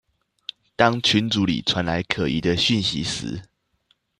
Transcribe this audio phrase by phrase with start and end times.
[0.75, 3.43] 當群組裡傳來可疑的訊息時